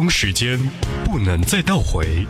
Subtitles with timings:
[0.00, 0.56] 当时间
[1.04, 2.24] 不能再倒回。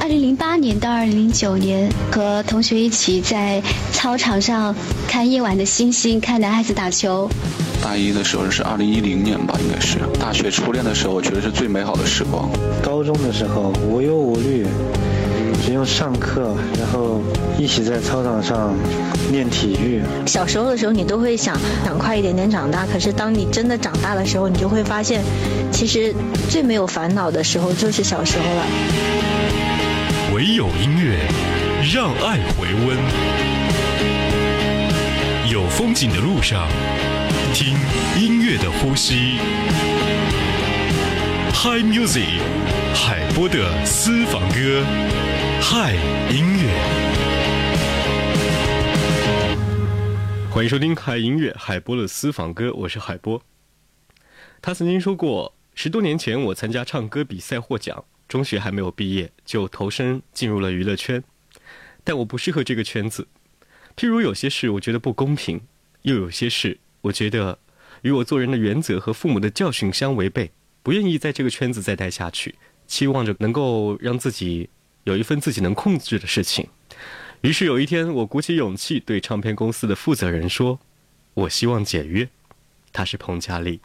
[0.00, 4.74] 二零零八年到二零零九年，和同学一起在操场上
[5.06, 7.30] 看夜晚的星星，看男孩子打球。
[7.80, 12.50] 大一的时候是二零一零年吧，应该是大学初恋的时候，我觉得是最美好的时光。
[12.82, 14.66] 高中的时候无忧无虑，
[15.66, 17.20] 只用上课，然后
[17.58, 18.72] 一起在操场上
[19.32, 20.00] 练体育。
[20.24, 25.24] 小时候的时候，你都会想想快一点点长大，可是当你真的长大的时候，你就会发现，
[25.72, 26.14] 其实
[26.48, 28.64] 最没有烦恼的时候就是小时候了。
[30.36, 31.18] 唯有音乐，
[31.92, 32.96] 让爱回温。
[35.50, 36.68] 有风景的路上，
[37.52, 37.74] 听
[38.16, 39.38] 音乐的呼吸。
[41.52, 42.38] Hi Music，
[42.94, 44.84] 海波的私房歌。
[45.68, 45.94] 嗨
[46.30, 46.70] 音乐，
[50.48, 53.42] 欢迎收听海音乐海波的私房歌，我是海波。
[54.62, 58.04] 他曾经说过，十多年前我参加唱歌比赛获奖。
[58.28, 61.24] 中学还没有毕业就投身进入了娱乐圈，
[62.04, 63.26] 但我不适合这个圈子。
[63.96, 65.60] 譬如有些事我觉得不公平，
[66.02, 67.58] 又有些事我觉得
[68.02, 70.52] 与我做人的原则和父母的教训相违背，
[70.84, 72.54] 不愿意在这个圈子再待下去，
[72.86, 74.70] 期望着能够让自己
[75.06, 76.68] 有一份自己能控制的事情。
[77.42, 80.80] 于是有一天，我鼓起勇气对唱片公司的负责人说
[81.34, 82.28] ：“我希望解约。”
[82.92, 83.80] 他是彭佳丽。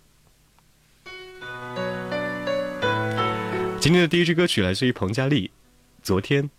[3.80, 5.47] 今天的第一支歌曲来自于彭佳丽，
[6.02, 6.50] 《昨天，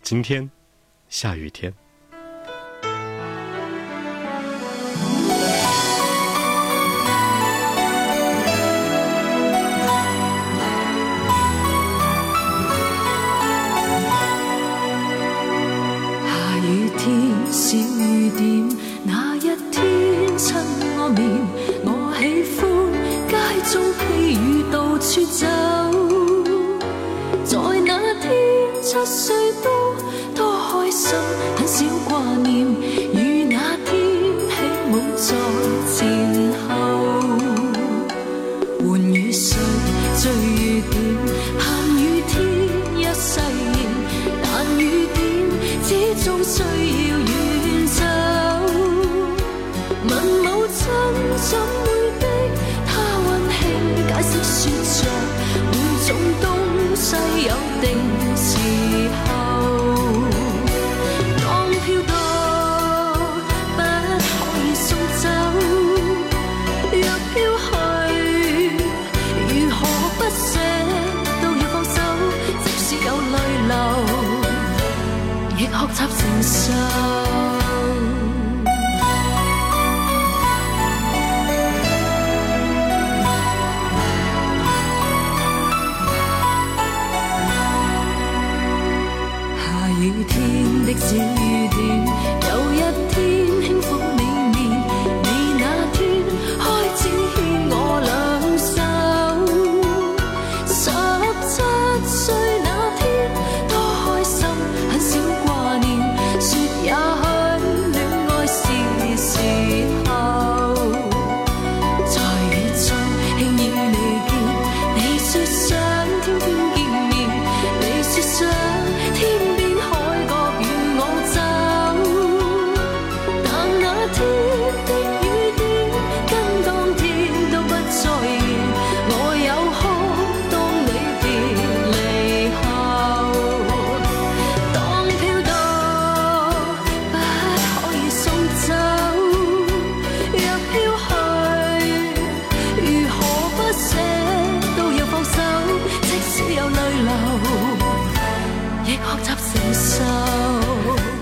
[0.00, 0.50] 今天，
[1.10, 1.72] 下雨天》。
[21.08, 22.22] 我，喜
[22.56, 22.60] 欢
[23.28, 23.34] 街
[23.70, 25.46] 中披雨到处走。
[27.44, 27.52] 在
[27.86, 27.90] 那
[28.20, 28.24] 天
[28.82, 29.64] 七岁多
[30.34, 30.38] 多
[30.68, 31.14] 开心，
[31.56, 32.10] 很少挂
[32.42, 32.66] 念。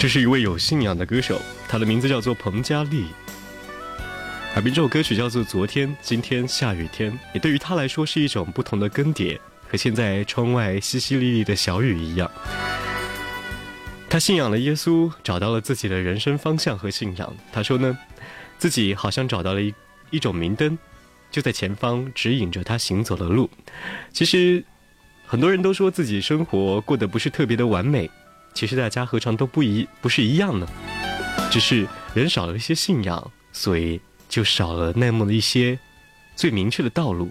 [0.04, 3.06] 这是一位有信仰的歌手，他的名字叫做彭佳丽。
[4.52, 12.30] 耳边这首歌曲叫做《昨天、今天、下雨天》，也对于他来说是一种不同的更迭，和现在窗外淅淅沥沥的小雨一样。
[14.10, 17.34] 他信仰了耶稣，找到了自己的人生方向和信仰。
[17.50, 17.96] 他说呢，
[18.58, 19.72] 自己好像找到了一
[20.10, 20.78] 一种明灯，
[21.30, 23.48] 就在前方指引着他行走的路。
[24.12, 24.62] 其实，
[25.24, 28.10] 很多人都说自己生活过得不是特别的完美。
[28.54, 30.66] 其实大家何尝都不一不是一样呢？
[31.50, 35.78] 只是人少了一些信仰，所以就少了那么的一些
[36.36, 37.30] 最明确的道路。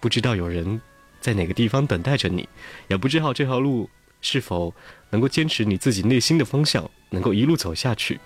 [0.00, 0.80] 不知道有人
[1.20, 2.48] 在哪个地方等待着你，
[2.88, 3.90] 也不知道这条路
[4.20, 4.72] 是否
[5.10, 8.20] 能够坚持你自己内心的方向，能够一路走下去。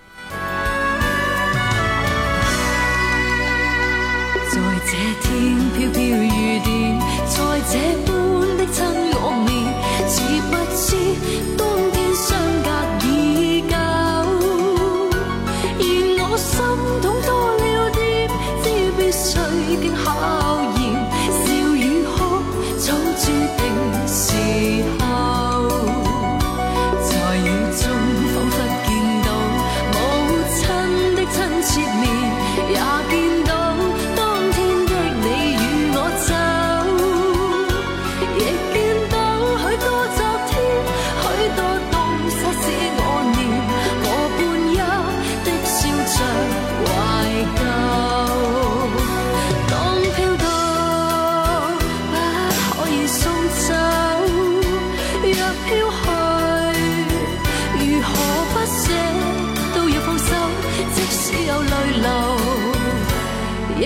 [4.50, 4.92] 在这
[5.22, 6.27] 天飘飘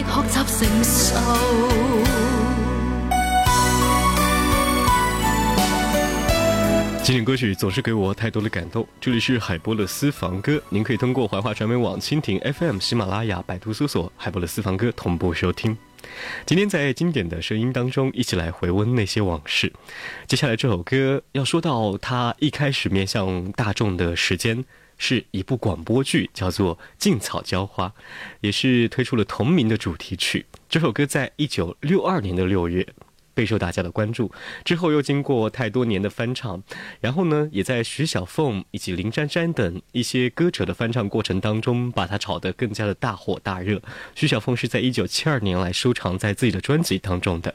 [0.02, 1.16] 學習承受。
[7.02, 8.86] 经典歌曲总是给我太多的感动。
[9.00, 15.76] 这里是海波的私房歌，您可以通过怀化传媒网、蜻蜓 FM、喜马拉雅、百度搜索“海波的私房歌”同步收听。
[16.46, 19.72] 今天在经典的声音当中，一起来回温那些往事。
[20.28, 24.64] 接下来这首歌要说到它一开始面向大众的时间，
[25.02, 27.88] 是一部广播剧，叫做《劲草浇花》，
[28.40, 30.46] 也是推出了同名的主题曲。
[30.68, 32.86] 这首歌在一九六二年的六月。
[33.34, 34.30] 备受大家的关注，
[34.62, 36.62] 之后又经过太多年的翻唱，
[37.00, 43.80] 然后呢，也在徐小凤以及林珊珊等一些歌者的翻唱过程当中，把它炒得更加的大火大热。
[44.14, 47.54] 徐小凤是在一九七二年来收藏在自己的专辑当中的，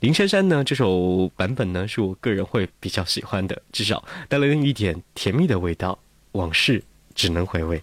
[0.00, 5.98] 林珊珊呢这首版本呢是我个人会比较喜欢的，至少带了一点甜蜜的味道，
[6.32, 6.82] 往事
[7.14, 7.82] 只能回味。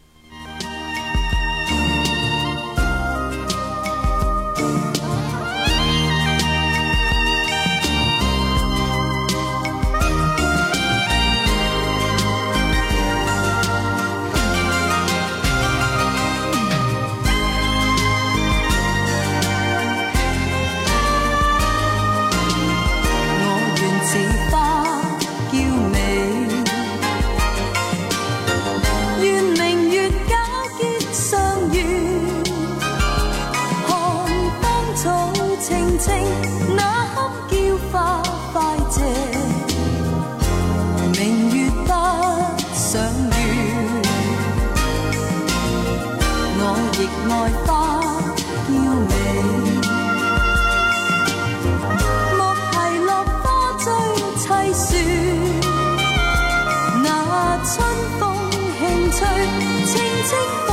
[59.59, 60.68] 輕吹，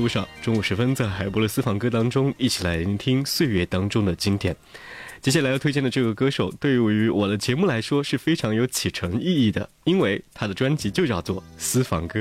[0.00, 4.56] 路上，中午时分在海波的私房歌当中，一起来聆听岁月当中的经典。
[5.20, 12.20] 接下来要推荐的这个歌手，对于我的节目来说是非常有启程意义的，因为他的专辑就叫做《私房歌》，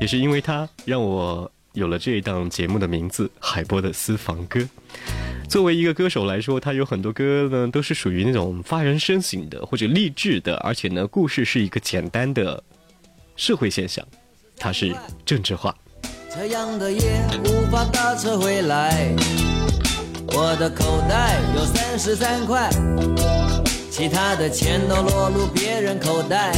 [0.00, 4.68] 也是因为他让我有了这一档节目的名字——海波的私房歌。
[5.48, 12.60] 作为一个歌手来说，他有很多歌呢，都是属于那种发人深省的或者励志的，而且呢，故事是一个简单的
[13.36, 14.04] 社会现象，
[14.56, 14.92] 它是
[15.24, 15.72] 政治化。
[16.36, 19.14] 这样的夜无法打车回来，
[20.32, 22.68] 我的口袋有三十三块，
[23.88, 26.52] 其他的钱都落入别人口袋。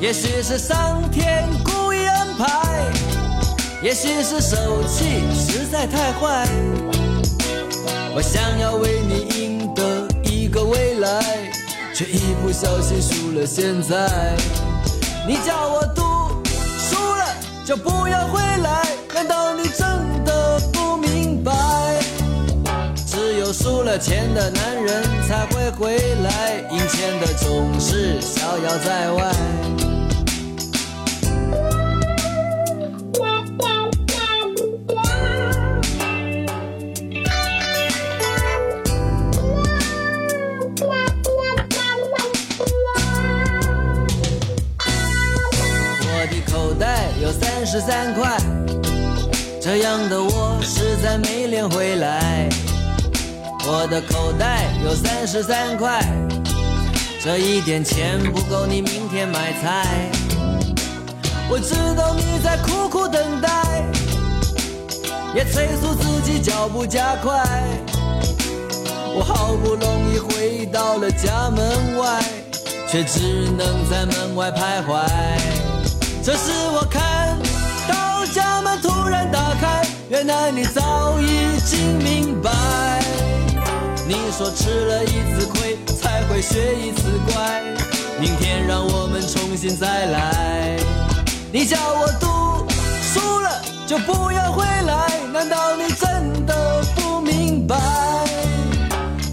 [0.00, 2.90] 也许是上天故意安排，
[3.82, 6.48] 也许是手气实在太坏。
[8.16, 11.52] 我想要为你赢得一个未来，
[11.94, 14.34] 却一不小心输了现在。
[15.28, 16.02] 你叫我赌，
[17.64, 18.82] 就不要回来，
[19.14, 21.50] 难道你真的不明白？
[23.06, 29.93] 只有输了钱的男人才会回来，赢钱的总是逍遥在外。
[47.86, 48.38] 三块，
[49.60, 52.48] 这样的我实在没脸回来。
[53.66, 56.00] 我的口袋有三十三块，
[57.22, 60.10] 这一点钱不够你明天买菜。
[61.50, 63.84] 我知道你在苦苦等待，
[65.34, 67.44] 也催促自己脚步加快。
[69.14, 72.24] 我好不容易回到了家门外，
[72.88, 73.20] 却只
[73.58, 75.06] 能在门外徘徊。
[76.22, 77.33] 这时我看
[78.80, 82.50] 突然打开，原来你早已经明白。
[84.06, 87.62] 你说吃了一次亏才会学一次乖，
[88.20, 90.76] 明天让我们重新再来。
[91.50, 92.66] 你叫我赌，
[93.00, 97.76] 输了就不要回来，难道你真的不明白？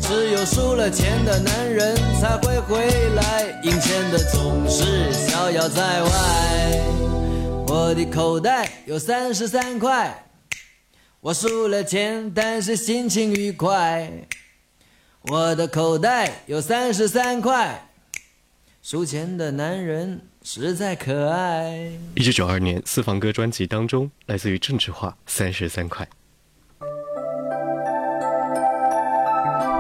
[0.01, 6.10] 只有输了钱的男人才会回来，赢钱的总是逍遥在外。
[7.74, 10.25] 我的口袋有三十三块，
[11.22, 14.12] 我输了钱，但是心情愉快。
[15.30, 17.90] 我的口袋有三十三块，
[18.82, 21.90] 输钱的男人实在可爱。
[22.16, 26.06] 一九九二年私房歌专辑当中，来自于郑智化三十三块。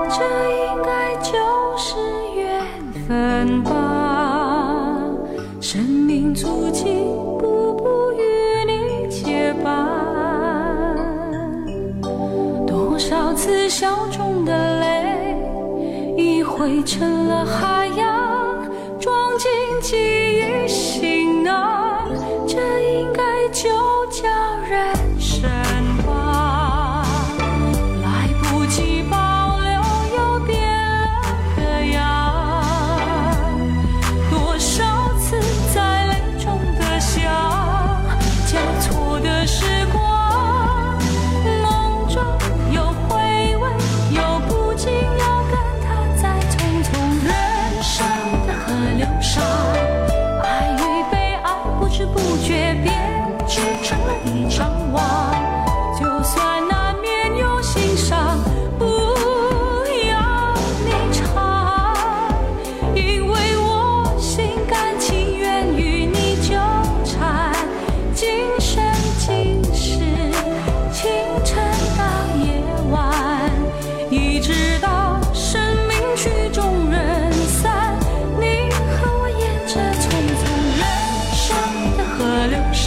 [0.09, 0.23] 这
[0.65, 1.97] 应该就是
[2.37, 2.65] 缘
[3.05, 4.95] 分吧，
[5.59, 6.85] 生命足迹
[13.33, 15.35] 此笑中的泪，
[16.17, 18.69] 已汇成了海洋，
[18.99, 19.49] 装进
[19.81, 20.20] 记忆。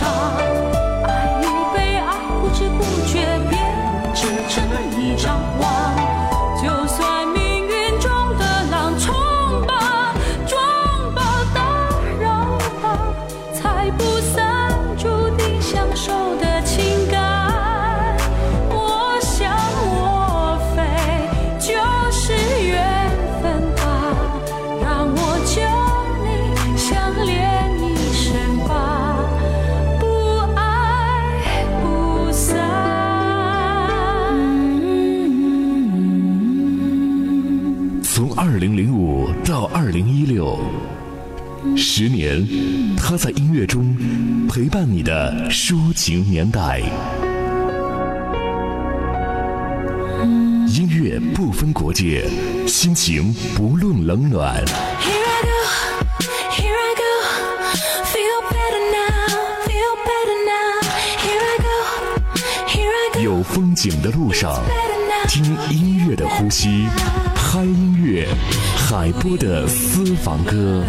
[0.04, 0.53] 长
[41.76, 42.47] 十年，
[42.97, 43.97] 他在音乐中
[44.49, 46.80] 陪伴你的抒情年代。
[50.68, 52.28] 音乐不分国界，
[52.66, 54.62] 心情不论冷暖。
[63.23, 64.62] 有风景的路上，
[65.28, 66.87] 听音乐的呼吸，
[67.35, 68.28] 嗨音乐，
[68.96, 70.80] 海波的私房歌。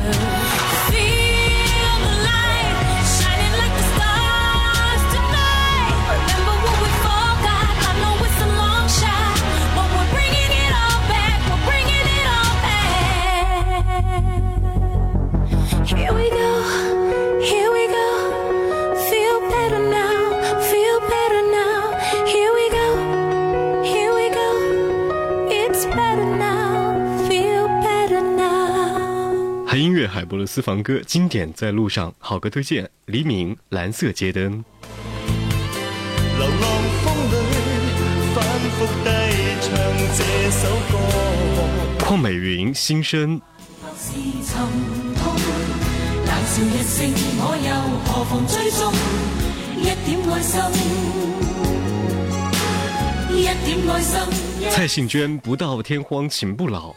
[30.56, 34.54] 私房歌经典在路上，好歌推荐：黎明《蓝色街灯》。
[36.38, 37.36] 流浪风里
[38.34, 39.12] 反复地
[39.60, 39.68] 唱
[40.16, 40.98] 这首歌。
[42.06, 43.42] 邝美云心声。
[54.72, 56.96] 蔡幸娟不到天荒情不老。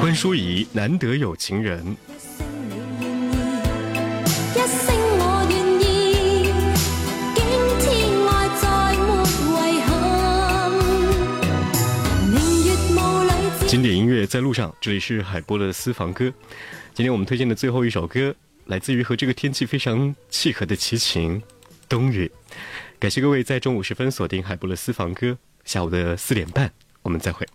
[0.00, 1.96] 关淑怡，难得有情人。
[13.66, 16.30] 经典音乐在路上，这里是海波的私房歌。
[16.92, 18.34] 今天我们推荐的最后一首歌，
[18.66, 21.40] 来自于和这个天气非常契合的齐秦，
[21.92, 22.32] 《冬日》。
[22.98, 27.46] 感谢各位在中午时分锁定海波的私房歌，下午的四点半我们再会。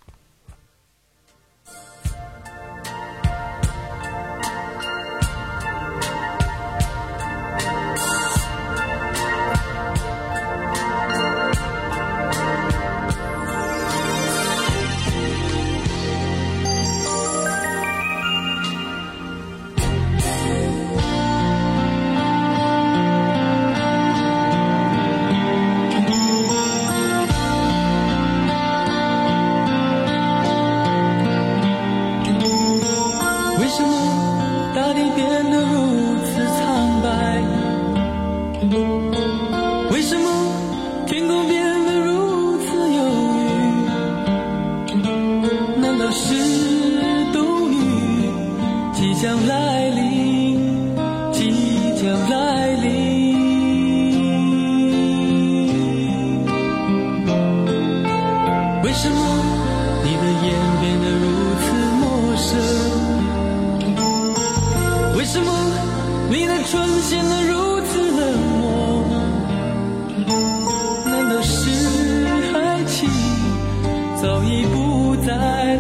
[75.39, 75.77] 爱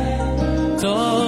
[0.77, 1.26] 走，